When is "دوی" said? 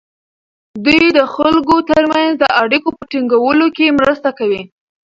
0.85-1.03